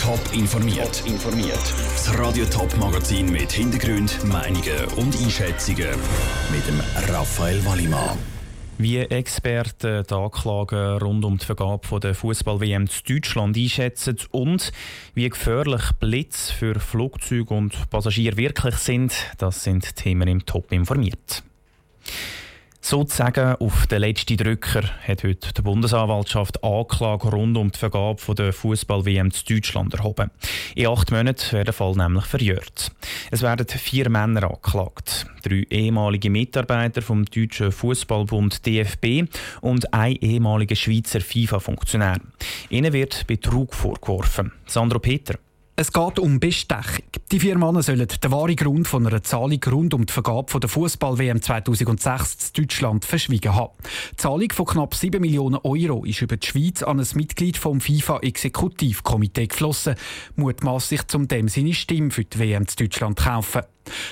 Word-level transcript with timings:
Top 0.00 0.18
informiert. 0.32 1.02
informiert. 1.04 1.60
Das 1.92 2.18
Radio 2.18 2.46
Top 2.46 2.74
Magazin 2.78 3.30
mit 3.30 3.52
Hintergrund, 3.52 4.24
Meinungen 4.24 4.86
und 4.96 5.14
Einschätzungen 5.14 5.90
mit 6.50 6.66
dem 6.66 6.80
Raphael 7.12 7.62
Wallimann. 7.66 8.16
Wie 8.78 8.96
Experten 8.96 10.04
die 10.08 10.14
Anklagen 10.14 10.96
rund 11.02 11.22
um 11.26 11.36
die 11.36 11.44
Vergabe 11.44 12.00
der 12.00 12.14
Fußball-WM 12.14 12.88
zu 12.88 13.02
Deutschland 13.04 13.58
einschätzen 13.58 14.16
und 14.30 14.72
wie 15.12 15.28
gefährlich 15.28 15.82
Blitz 16.00 16.50
für 16.50 16.80
Flugzeuge 16.80 17.52
und 17.52 17.90
Passagiere 17.90 18.38
wirklich 18.38 18.76
sind, 18.76 19.12
das 19.36 19.62
sind 19.62 19.96
Themen 19.96 20.28
im 20.28 20.46
Top 20.46 20.72
informiert. 20.72 21.42
Sozusagen 22.88 23.56
auf 23.56 23.88
den 23.88 24.02
letzten 24.02 24.36
Drücker 24.36 24.84
hat 25.08 25.24
heute 25.24 25.52
die 25.52 25.60
Bundesanwaltschaft 25.60 26.62
Anklage 26.62 27.30
rund 27.30 27.56
um 27.56 27.72
die 27.72 27.78
Vergabe 27.80 28.32
der 28.36 28.52
Fußball-WM 28.52 29.32
zu 29.32 29.44
Deutschland 29.44 29.92
erhoben. 29.94 30.30
In 30.76 30.86
acht 30.86 31.10
Monaten 31.10 31.50
wird 31.50 31.66
der 31.66 31.74
Fall 31.74 31.96
nämlich 31.96 32.26
verjährt. 32.26 32.92
Es 33.32 33.42
werden 33.42 33.66
vier 33.66 34.08
Männer 34.08 34.44
angeklagt. 34.44 35.26
Drei 35.42 35.66
ehemalige 35.68 36.30
Mitarbeiter 36.30 37.02
vom 37.02 37.24
deutschen 37.24 37.72
Fußballbund 37.72 38.64
DFB 38.64 39.24
und 39.62 39.92
ein 39.92 40.14
ehemaliger 40.20 40.76
Schweizer 40.76 41.20
FIFA-Funktionär. 41.20 42.20
Ihnen 42.70 42.92
wird 42.92 43.26
Betrug 43.26 43.74
vorgeworfen. 43.74 44.52
Sandro 44.64 45.00
Peter. 45.00 45.34
Es 45.78 45.92
geht 45.92 46.18
um 46.18 46.40
Bestechung. 46.40 47.04
Die 47.30 47.38
vier 47.38 47.58
Männer 47.58 47.82
sollen 47.82 48.08
den 48.08 48.32
wahren 48.32 48.56
Grund 48.56 48.88
von 48.88 49.06
einer 49.06 49.22
Zahlung 49.22 49.60
rund 49.70 49.92
um 49.92 50.06
die 50.06 50.12
Vergabe 50.12 50.58
der 50.58 50.70
Fußball-WM 50.70 51.42
2006 51.42 52.52
in 52.56 52.62
Deutschland 52.62 53.04
verschwiegen 53.04 53.54
haben. 53.54 53.74
Die 54.12 54.16
Zahlung 54.16 54.50
von 54.52 54.64
knapp 54.64 54.94
7 54.94 55.20
Millionen 55.20 55.58
Euro 55.64 56.06
ist 56.06 56.22
über 56.22 56.38
die 56.38 56.46
Schweiz 56.46 56.82
an 56.82 56.98
ein 56.98 57.06
Mitglied 57.12 57.58
vom 57.58 57.82
FIFA-Exekutivkomitee 57.82 59.48
geflossen, 59.48 59.96
mutmaßlich 60.36 61.08
zum 61.08 61.28
dem 61.28 61.48
seine 61.48 61.74
Stimme 61.74 62.10
für 62.10 62.24
die 62.24 62.38
WM 62.38 62.62
in 62.62 62.68
Deutschland 62.78 63.18
kaufen. 63.18 63.60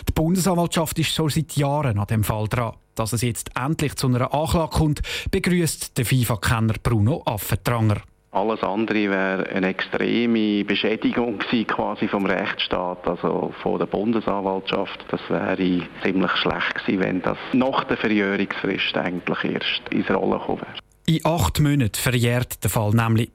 Die 0.06 0.12
Bundesanwaltschaft 0.12 0.98
ist 0.98 1.14
schon 1.14 1.30
seit 1.30 1.56
Jahren 1.56 1.98
an 1.98 2.06
dem 2.08 2.24
Fall 2.24 2.46
dran. 2.46 2.74
Dass 2.94 3.14
es 3.14 3.22
jetzt 3.22 3.52
endlich 3.56 3.94
zu 3.96 4.08
einer 4.08 4.34
Anklage 4.34 4.76
kommt, 4.76 5.00
begrüßt 5.30 5.96
der 5.96 6.04
FIFA-Kenner 6.04 6.74
Bruno 6.82 7.22
Affentranger. 7.24 8.02
Alles 8.34 8.64
andere 8.64 9.10
wäre 9.10 9.48
eine 9.48 9.68
extreme 9.68 10.64
Beschädigung 10.64 11.38
quasi 11.38 12.08
vom 12.08 12.26
Rechtsstaat, 12.26 13.06
also 13.06 13.54
von 13.62 13.78
der 13.78 13.86
Bundesanwaltschaft. 13.86 15.04
Das 15.08 15.20
wäre 15.28 15.86
ziemlich 16.02 16.32
schlecht 16.32 16.84
gewesen, 16.84 17.00
wenn 17.00 17.22
das 17.22 17.38
nach 17.52 17.84
der 17.84 17.96
Verjährungsfrist 17.96 18.96
eigentlich 18.96 19.44
erst 19.44 19.88
ins 19.90 20.10
Rollen 20.10 20.32
gekommen 20.32 20.62
wäre. 20.62 20.80
In 21.06 21.24
acht 21.24 21.60
Monaten 21.60 21.94
verjährt 21.94 22.64
der 22.64 22.70
Fall 22.70 22.90
nämlich. 22.90 23.30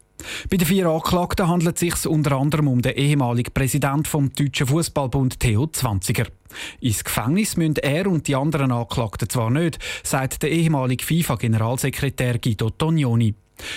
Bei 0.50 0.58
den 0.58 0.68
vier 0.68 0.88
Anklagten 0.88 1.48
handelt 1.48 1.76
es 1.76 1.80
sich 1.80 2.06
unter 2.06 2.34
anderem 2.34 2.68
um 2.68 2.82
den 2.82 2.92
ehemaligen 2.92 3.54
Präsident 3.54 4.06
vom 4.06 4.34
Deutschen 4.36 4.68
Fußballbund 4.68 5.40
Theo 5.40 5.68
Zwanziger. 5.68 6.26
Ins 6.82 7.06
Gefängnis 7.06 7.56
müssen 7.56 7.78
er 7.78 8.06
und 8.08 8.28
die 8.28 8.36
anderen 8.36 8.74
Anklagten 8.74 9.30
zwar 9.30 9.50
nicht, 9.50 9.80
sagt 10.04 10.44
der 10.44 10.52
ehemalige 10.52 11.06
FIFA-Generalsekretär 11.06 12.38
Guido 12.40 12.70
Tognoni. 12.72 13.34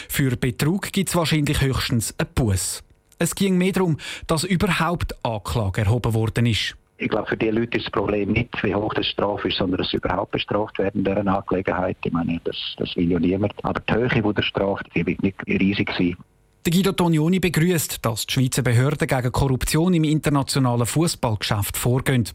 Für 0.08 0.36
Betrug 0.36 0.92
gibt 0.92 1.08
es 1.08 1.16
wahrscheinlich 1.16 1.60
höchstens 1.60 2.14
einen 2.18 2.28
Bus. 2.34 2.82
Es 3.18 3.34
ging 3.34 3.56
mehr 3.56 3.72
darum, 3.72 3.98
dass 4.26 4.44
überhaupt 4.44 5.14
Anklage 5.24 5.82
erhoben 5.82 6.14
worden 6.14 6.46
ist. 6.46 6.76
Ich 6.98 7.08
glaube, 7.08 7.28
für 7.28 7.36
die 7.36 7.50
Leute 7.50 7.78
ist 7.78 7.86
das 7.86 7.92
Problem 7.92 8.30
nicht, 8.32 8.50
wie 8.62 8.74
hoch 8.74 8.94
die 8.94 9.02
Strafe 9.02 9.48
ist, 9.48 9.58
sondern 9.58 9.78
dass 9.78 9.92
überhaupt 9.92 10.30
bestraft 10.30 10.78
werden 10.78 10.98
in 10.98 11.04
dieser 11.04 11.26
Angelegenheit. 11.26 11.96
Ich 12.04 12.12
meine, 12.12 12.40
das, 12.44 12.56
das 12.78 12.94
will 12.96 13.10
ja 13.10 13.18
niemand. 13.18 13.52
Aber 13.64 13.80
die 13.80 13.92
Höhe 13.92 14.34
der 14.34 14.42
Strafe 14.42 14.84
die 14.94 15.04
wird 15.04 15.22
nicht 15.22 15.36
riesig 15.48 15.90
sein. 15.98 16.16
Der 16.64 16.70
Guido 16.70 16.92
Tognoni 16.92 17.40
begrüßt, 17.40 18.06
dass 18.06 18.24
die 18.24 18.34
Schweizer 18.34 18.62
Behörden 18.62 19.08
gegen 19.08 19.32
Korruption 19.32 19.94
im 19.94 20.04
internationalen 20.04 20.86
Fußballgeschäft 20.86 21.76
vorgehen. 21.76 22.28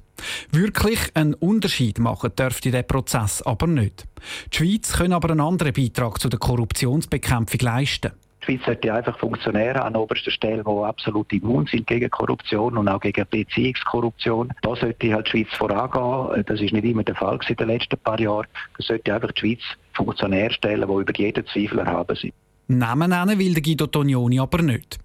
Wirklich 0.52 1.00
einen 1.14 1.34
Unterschied 1.34 1.98
machen 1.98 2.36
dürfte 2.38 2.70
der 2.70 2.84
Prozess 2.84 3.42
aber 3.42 3.68
nicht. 3.68 4.04
Die 4.52 4.58
Schweiz 4.58 4.92
kann 4.92 5.14
aber 5.14 5.30
einen 5.30 5.40
anderen 5.40 5.72
Beitrag 5.72 6.20
zu 6.20 6.28
der 6.28 6.40
Korruptionsbekämpfung 6.40 7.62
leisten. 7.62 8.12
Die 8.42 8.46
Schweiz 8.46 8.66
sollte 8.66 8.94
einfach 8.94 9.18
Funktionäre 9.18 9.82
an 9.82 9.96
oberster 9.96 10.32
Stelle, 10.32 10.62
die 10.62 10.84
absolut 10.84 11.32
immun 11.32 11.66
sind 11.66 11.88
gegen 11.88 12.10
Korruption 12.10 12.78
und 12.78 12.90
auch 12.90 13.00
gegen 13.00 13.26
Beziehungskorruption. 13.30 14.52
Da 14.62 14.76
sollte 14.76 15.14
halt 15.14 15.28
die 15.28 15.32
Schweiz 15.32 15.56
vorangehen. 15.58 16.44
Das 16.46 16.60
ist 16.60 16.74
nicht 16.74 16.84
immer 16.84 17.04
der 17.04 17.16
Fall 17.16 17.40
in 17.48 17.56
den 17.56 17.68
letzten 17.70 17.98
paar 18.00 18.20
Jahren. 18.20 18.48
Das 18.76 18.88
sollte 18.88 19.14
einfach 19.14 19.32
die 19.32 19.40
Schweiz 19.40 19.62
Funktionäre 19.94 20.52
stellen, 20.52 20.86
die 20.86 21.02
über 21.02 21.14
jeden 21.16 21.48
Zweifel 21.48 21.80
erhaben 21.80 22.18
sind. 22.18 22.34
Namen 22.68 23.12
nennen 23.12 23.40
will 23.40 23.54
der 23.54 23.64
Guido 23.64 23.88
Tognoni 23.88 24.40
aber 24.40 24.62
nicht. 24.62 25.00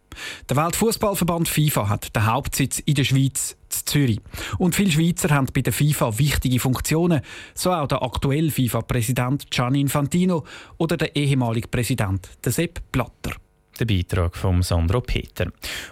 Der 0.49 0.57
Weltfußballverband 0.57 1.49
FIFA 1.49 1.89
hat 1.89 2.15
den 2.15 2.27
Hauptsitz 2.27 2.81
in 2.81 2.95
der 2.95 3.05
Schweiz, 3.05 3.57
in 3.71 3.87
Zürich. 3.87 4.21
Und 4.59 4.75
viele 4.75 4.91
Schweizer 4.91 5.31
haben 5.31 5.47
bei 5.55 5.63
der 5.63 5.73
FIFA 5.73 6.19
wichtige 6.19 6.61
Funktionen, 6.61 7.23
so 7.55 7.73
auch 7.73 7.87
der 7.87 8.03
aktuelle 8.03 8.51
FIFA-Präsident 8.51 9.51
Gianni 9.51 9.81
Infantino 9.81 10.45
oder 10.79 10.97
der 10.97 11.17
ehemalige 11.17 11.69
Präsident 11.69 12.29
Sepp 12.53 12.81
Blatter. 12.91 13.33
Der 13.79 13.87
Beitrag 13.87 14.37
von 14.37 14.63
Sandro 14.63 15.01
Peter. 15.01 15.47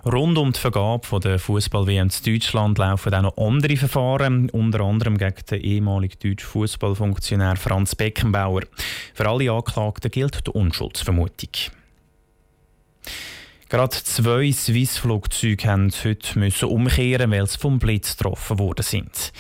Rund 0.05 0.37
um 0.37 0.53
die 0.53 0.61
Vergabe 0.61 1.19
der 1.19 1.39
Fußball-WM 1.39 2.09
in 2.09 2.33
Deutschland 2.33 2.79
laufen 2.79 3.15
auch 3.15 3.23
noch 3.23 3.37
andere 3.39 3.77
Verfahren, 3.77 4.51
unter 4.51 4.81
anderem 4.81 5.17
gegen 5.17 5.35
den 5.51 5.61
ehemaligen 5.61 6.19
deutschen 6.23 6.49
Fußballfunktionär 6.49 7.57
Franz 7.57 7.95
Beckenbauer. 7.95 8.63
Für 9.15 9.29
alle 9.29 9.51
Anklagten 9.51 10.11
gilt 10.11 10.47
die 10.47 10.51
Unschuldsvermutung. 10.51 11.80
Gerade 13.71 13.97
zwei 14.03 14.51
Swiss-Flugzeuge 14.51 15.69
haben 15.69 15.93
heute 16.03 16.37
müssen 16.41 16.69
umkehren, 16.69 17.31
weil 17.31 17.47
sie 17.47 17.57
vom 17.57 17.79
Blitz 17.79 18.17
getroffen 18.17 18.59
worden 18.59 18.83
sind. 18.83 19.33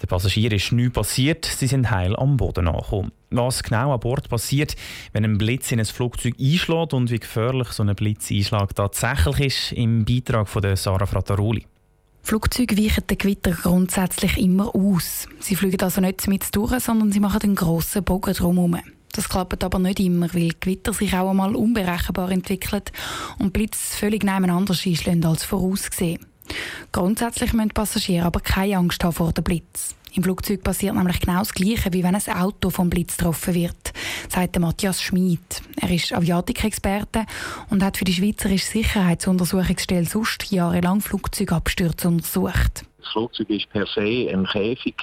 Der 0.00 0.06
Passagier 0.06 0.50
ist 0.52 0.72
nichts 0.72 0.94
passiert, 0.94 1.44
sie 1.44 1.66
sind 1.66 1.90
heil 1.90 2.16
am 2.16 2.38
Boden 2.38 2.66
angekommen. 2.66 3.12
Was 3.28 3.62
genau 3.62 3.92
an 3.92 4.00
Bord 4.00 4.30
passiert, 4.30 4.74
wenn 5.12 5.26
ein 5.26 5.36
Blitz 5.36 5.70
in 5.70 5.80
ein 5.80 5.84
Flugzeug 5.84 6.32
einschlägt 6.40 6.94
und 6.94 7.10
wie 7.10 7.18
gefährlich 7.18 7.68
so 7.72 7.82
ein 7.82 7.94
Blitzeinschlag 7.94 8.74
tatsächlich 8.74 9.40
ist, 9.40 9.72
im 9.72 10.06
Beitrag 10.06 10.48
von 10.48 10.62
Sarah 10.76 11.04
Frattaroli. 11.04 11.66
Flugzeuge 12.22 12.78
weichen 12.78 13.06
den 13.06 13.18
Gewitter 13.18 13.50
grundsätzlich 13.50 14.38
immer 14.38 14.74
aus. 14.74 15.28
Sie 15.40 15.56
fliegen 15.56 15.82
also 15.82 16.00
nicht 16.00 16.26
mit 16.26 16.56
durch, 16.56 16.80
sondern 16.80 17.12
sie 17.12 17.20
machen 17.20 17.42
einen 17.42 17.54
grossen 17.54 18.02
Bogen 18.02 18.32
drumherum. 18.32 18.78
Das 19.14 19.28
klappt 19.28 19.62
aber 19.62 19.78
nicht 19.78 20.00
immer, 20.00 20.32
weil 20.34 20.50
Gewitter 20.58 20.92
sich 20.92 21.14
auch 21.14 21.30
einmal 21.30 21.54
unberechenbar 21.54 22.30
entwickelt 22.32 22.90
und 23.38 23.52
Blitz 23.52 23.94
völlig 23.96 24.24
nebeneinander 24.24 24.74
einschlagen 24.74 25.24
als 25.24 25.44
vorausgesehen. 25.44 26.26
Grundsätzlich 26.90 27.52
müssen 27.52 27.70
Passagiere 27.70 28.26
aber 28.26 28.40
keine 28.40 28.76
Angst 28.76 29.02
haben 29.04 29.12
vor 29.12 29.32
dem 29.32 29.44
Blitz. 29.44 29.94
Im 30.14 30.22
Flugzeug 30.22 30.62
passiert 30.62 30.94
nämlich 30.94 31.20
genau 31.20 31.40
das 31.40 31.54
Gleiche, 31.54 31.92
wie 31.92 32.04
wenn 32.04 32.14
ein 32.14 32.36
Auto 32.36 32.70
vom 32.70 32.90
Blitz 32.90 33.16
getroffen 33.16 33.54
wird, 33.54 33.92
sagt 34.28 34.58
Matthias 34.58 35.02
Schmid. 35.02 35.62
Er 35.80 35.90
ist 35.90 36.12
Aviatikexperte 36.12 37.26
und 37.70 37.82
hat 37.82 37.96
für 37.96 38.04
die 38.04 38.12
Schweizerische 38.12 38.66
Sicherheitsuntersuchungsstelle 38.66 40.06
sonst 40.06 40.52
jahrelang 40.52 41.00
Flugzeugabstürze 41.00 42.08
untersucht. 42.08 42.84
Das 42.98 43.08
Flugzeug 43.12 43.50
ist 43.50 43.68
per 43.70 43.86
se 43.86 44.28
ein 44.30 44.46
Käfig 44.46 44.94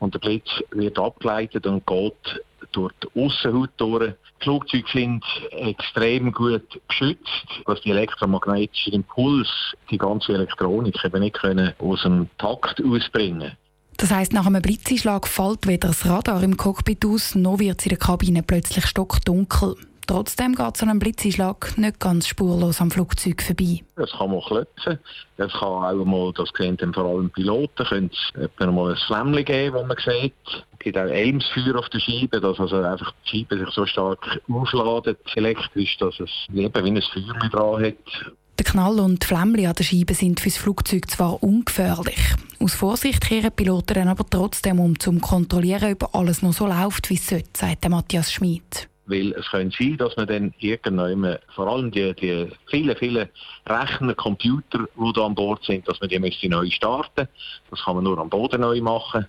und 0.00 0.14
der 0.14 0.18
Blitz 0.18 0.48
wird 0.70 0.98
abgeleitet 0.98 1.66
und 1.66 1.86
geht 1.86 2.42
durch 2.74 2.92
die 3.02 3.20
Aussenhaut 3.20 3.70
durch. 3.76 4.14
Die 4.40 4.44
Flugzeuge 4.44 4.88
sind 4.92 5.24
extrem 5.50 6.32
gut 6.32 6.80
geschützt, 6.88 7.46
dass 7.66 7.80
die 7.82 7.90
elektromagnetischen 7.90 8.92
Impuls, 8.92 9.48
die 9.90 9.98
ganze 9.98 10.34
Elektronik 10.34 11.02
eben 11.04 11.20
nicht 11.20 11.36
können 11.36 11.72
aus 11.78 12.02
dem 12.02 12.28
Takt 12.38 12.82
ausbringen 12.84 13.52
das 13.96 14.10
heißt, 14.10 14.32
nach 14.32 14.46
einem 14.46 14.60
Blitzeinschlag 14.60 15.26
fällt 15.28 15.66
weder 15.66 15.88
das 15.88 16.04
Radar 16.06 16.42
im 16.42 16.56
Cockpit 16.56 17.04
aus, 17.06 17.34
noch 17.34 17.58
wird 17.58 17.80
es 17.80 17.86
in 17.86 17.90
der 17.90 17.98
Kabine 17.98 18.42
plötzlich 18.42 18.86
stockdunkel. 18.86 19.76
Trotzdem 20.06 20.54
geht 20.54 20.76
so 20.76 20.84
ein 20.84 20.98
Blitzeinschlag 20.98 21.78
nicht 21.78 21.98
ganz 21.98 22.26
spurlos 22.26 22.80
am 22.80 22.90
Flugzeug 22.90 23.40
vorbei. 23.40 23.82
Es 23.96 24.12
kann 24.12 24.30
mal 24.30 24.42
klopfen, 24.42 24.98
es 25.38 25.52
kann 25.52 25.62
auch 25.62 26.04
mal, 26.04 26.32
das 26.34 26.50
sehen 26.56 26.76
dann 26.76 26.92
vor 26.92 27.04
allem 27.06 27.30
Piloten, 27.30 27.86
können 27.86 28.10
es 28.12 28.58
mal 28.58 28.90
ein 28.90 28.96
Flämmchen 28.96 29.44
geben, 29.44 29.76
das 29.76 29.86
man 29.86 29.96
sieht. 30.20 30.66
Es 30.84 30.92
gibt 30.92 30.98
auch 30.98 31.10
Elmsfeuer 31.10 31.78
auf 31.78 31.88
der 31.88 31.98
Scheibe, 31.98 32.42
dass 32.42 32.60
also 32.60 32.76
einfach 32.76 33.10
die 33.24 33.38
Scheibe 33.38 33.58
sich 33.58 33.70
so 33.70 33.86
stark 33.86 34.42
aufladet 34.52 35.18
elektrisch, 35.34 35.96
dass 35.96 36.20
es 36.20 36.28
eben 36.52 36.84
wie 36.84 36.90
ein 36.90 37.00
Feuer 37.00 37.48
dran 37.48 37.86
hat. 37.86 38.32
Der 38.58 38.64
Knall 38.66 39.00
und 39.00 39.22
die 39.22 39.26
Flämmchen 39.26 39.66
an 39.66 39.74
der 39.74 39.82
Scheibe 39.82 40.12
sind 40.12 40.40
für 40.40 40.50
das 40.50 40.58
Flugzeug 40.58 41.10
zwar 41.10 41.42
ungefährlich. 41.42 42.20
Aus 42.60 42.74
Vorsicht 42.74 43.22
kehren 43.22 43.50
Piloten 43.52 43.94
dann 43.94 44.08
aber 44.08 44.26
trotzdem 44.28 44.78
um, 44.78 44.90
um 44.90 45.00
zu 45.00 45.18
kontrollieren, 45.20 45.94
ob 45.94 46.14
alles 46.14 46.42
noch 46.42 46.52
so 46.52 46.66
läuft, 46.66 47.08
wie 47.08 47.14
es 47.14 47.28
sollte, 47.28 47.48
sagt 47.54 47.88
Matthias 47.88 48.30
Schmid. 48.30 48.90
Weil 49.06 49.32
es 49.32 49.48
könnte 49.48 49.74
sein, 49.78 49.96
dass 49.96 50.14
man 50.18 50.26
dann 50.26 50.52
irgendwann, 50.58 51.38
vor 51.54 51.66
allem 51.66 51.92
die, 51.92 52.12
die 52.12 52.50
vielen, 52.66 52.96
vielen 52.98 53.30
Rechner, 53.64 54.14
Computer, 54.14 54.80
die 54.80 55.12
da 55.14 55.24
an 55.24 55.34
Bord 55.34 55.64
sind, 55.64 55.88
dass 55.88 55.98
man 56.00 56.10
die 56.10 56.18
müsste 56.18 56.46
neu 56.50 56.68
starten 56.68 57.26
Das 57.70 57.82
kann 57.82 57.94
man 57.94 58.04
nur 58.04 58.18
am 58.18 58.28
Boden 58.28 58.60
neu 58.60 58.82
machen. 58.82 59.26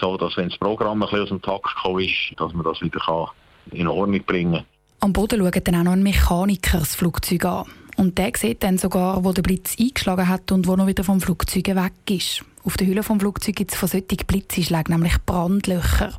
So, 0.00 0.16
dass 0.16 0.36
wenn 0.36 0.48
das 0.48 0.58
Programm 0.58 1.02
ein 1.02 1.08
bisschen 1.08 1.22
aus 1.22 1.28
dem 1.28 1.42
Takt 1.42 1.74
gekommen 1.74 2.04
ist, 2.04 2.34
dass 2.36 2.52
man 2.52 2.64
das 2.64 2.80
wieder 2.80 3.32
in 3.72 3.86
Ordnung 3.86 4.22
bringen 4.24 4.52
kann. 4.52 4.64
Am 5.00 5.12
Boden 5.12 5.40
schaut 5.40 5.66
dann 5.66 5.76
auch 5.76 5.84
noch 5.84 5.92
ein 5.92 6.02
Mechaniker 6.02 6.78
das 6.78 6.94
Flugzeug 6.94 7.44
an. 7.44 7.64
Und 7.96 8.16
der 8.18 8.32
sieht 8.36 8.62
dann 8.62 8.78
sogar, 8.78 9.24
wo 9.24 9.32
der 9.32 9.42
Blitz 9.42 9.76
eingeschlagen 9.78 10.28
hat 10.28 10.52
und 10.52 10.66
wo 10.66 10.76
noch 10.76 10.86
wieder 10.86 11.04
vom 11.04 11.20
Flugzeug 11.20 11.66
weg 11.68 11.92
ist. 12.08 12.44
Auf 12.64 12.76
der 12.76 12.86
Hülle 12.86 13.02
vom 13.02 13.18
Flugzeug 13.18 13.56
gibt 13.56 13.72
es 13.72 13.78
von 13.78 13.88
solchen 13.88 14.06
Blitzeinschlägen 14.26 14.94
nämlich 14.94 15.16
Brandlöcher. 15.24 16.12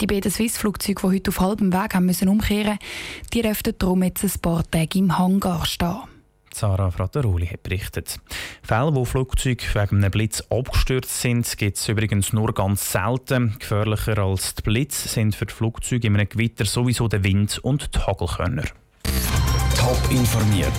Die 0.00 0.06
beiden 0.06 0.30
Swiss-Flugzeuge, 0.30 1.00
die 1.02 1.16
heute 1.16 1.28
auf 1.30 1.40
halbem 1.40 1.72
Weg 1.72 1.94
haben 1.94 2.06
müssen 2.06 2.28
umkehren 2.28 2.78
die 3.32 3.42
dürften 3.42 3.74
darum 3.78 4.02
jetzt 4.02 4.24
ein 4.24 4.40
paar 4.40 4.68
Tage 4.68 4.98
im 4.98 5.16
Hangar 5.16 5.64
stehen. 5.66 6.15
Sarah 6.56 6.90
Frattaroli 6.90 7.46
hat 7.46 7.62
berichtet. 7.62 8.18
Fälle, 8.62 8.94
wo 8.94 9.04
Flugzeuge 9.04 9.62
wegen 9.74 9.98
einem 9.98 10.10
Blitz 10.10 10.42
abgestürzt 10.48 11.20
sind, 11.20 11.58
gibt 11.58 11.76
es 11.76 11.86
übrigens 11.88 12.32
nur 12.32 12.54
ganz 12.54 12.92
selten. 12.92 13.56
Gefährlicher 13.58 14.18
als 14.18 14.54
die 14.54 14.62
Blitz 14.62 15.12
sind 15.12 15.34
für 15.34 15.44
die 15.44 15.52
Flugzeuge 15.52 16.06
in 16.06 16.14
einem 16.14 16.28
Gewitter 16.28 16.64
sowieso 16.64 17.08
der 17.08 17.22
Wind 17.24 17.58
und 17.58 17.94
die 17.94 17.98
Hagelkörner. 17.98 18.64
Top 19.76 20.00
informiert, 20.10 20.72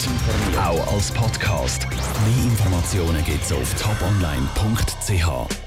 auch 0.60 0.94
als 0.94 1.12
Podcast. 1.12 1.88
Mehr 1.92 2.46
Informationen 2.46 3.24
gibt 3.24 3.44
es 3.44 3.52
auf 3.52 3.74
toponline.ch. 3.76 5.67